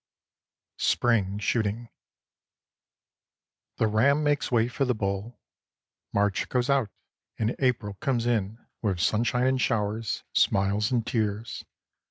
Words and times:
IX 0.79 0.83
SPRING 0.83 1.37
SHOOTING 1.37 1.87
The 3.77 3.85
Ram 3.85 4.23
makes 4.23 4.51
way 4.51 4.67
for 4.67 4.83
the 4.83 4.95
Bull; 4.95 5.39
March 6.11 6.49
goes 6.49 6.71
out 6.71 6.89
and 7.37 7.55
April 7.59 7.93
comes 7.99 8.25
in 8.25 8.57
with 8.81 8.99
sunshine 8.99 9.45
and 9.45 9.61
showers, 9.61 10.23
smiles 10.33 10.91
and 10.91 11.05
tears. 11.05 11.63